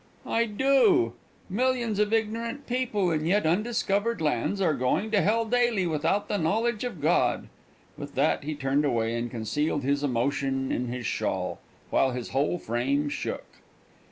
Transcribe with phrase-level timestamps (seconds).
[0.25, 1.13] "I do.
[1.47, 6.39] Millions of ignorant people in yet undiscovered lands are going to hell daily without the
[6.39, 7.49] knowledge of God."
[7.99, 11.59] With that he turned away, and concealed his emotion in his shawl,
[11.91, 13.45] while his whole frame shook.